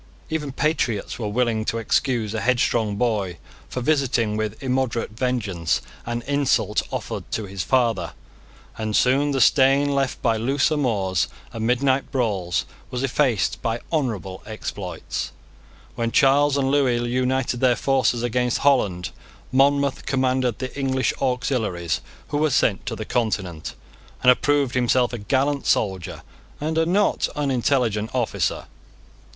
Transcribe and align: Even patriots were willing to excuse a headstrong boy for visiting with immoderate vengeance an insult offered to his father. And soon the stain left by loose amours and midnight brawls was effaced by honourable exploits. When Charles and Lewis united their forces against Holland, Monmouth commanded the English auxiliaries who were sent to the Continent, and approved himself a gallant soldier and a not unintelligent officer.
Even 0.31 0.51
patriots 0.51 1.19
were 1.19 1.27
willing 1.27 1.63
to 1.65 1.77
excuse 1.77 2.33
a 2.33 2.41
headstrong 2.41 2.95
boy 2.95 3.37
for 3.69 3.81
visiting 3.81 4.35
with 4.35 4.63
immoderate 4.63 5.11
vengeance 5.11 5.79
an 6.07 6.23
insult 6.23 6.81
offered 6.91 7.29
to 7.29 7.43
his 7.45 7.61
father. 7.61 8.13
And 8.79 8.95
soon 8.95 9.29
the 9.29 9.39
stain 9.39 9.93
left 9.93 10.19
by 10.23 10.37
loose 10.37 10.71
amours 10.71 11.27
and 11.53 11.67
midnight 11.67 12.11
brawls 12.11 12.65
was 12.89 13.03
effaced 13.03 13.61
by 13.61 13.79
honourable 13.93 14.41
exploits. 14.47 15.33
When 15.93 16.11
Charles 16.11 16.57
and 16.57 16.71
Lewis 16.71 17.03
united 17.07 17.59
their 17.59 17.75
forces 17.75 18.23
against 18.23 18.57
Holland, 18.65 19.11
Monmouth 19.51 20.07
commanded 20.07 20.57
the 20.57 20.75
English 20.75 21.13
auxiliaries 21.21 22.01
who 22.29 22.37
were 22.37 22.49
sent 22.49 22.87
to 22.87 22.95
the 22.95 23.05
Continent, 23.05 23.75
and 24.23 24.31
approved 24.31 24.73
himself 24.73 25.13
a 25.13 25.19
gallant 25.19 25.67
soldier 25.67 26.23
and 26.59 26.79
a 26.79 26.87
not 26.87 27.27
unintelligent 27.35 28.09
officer. 28.15 28.65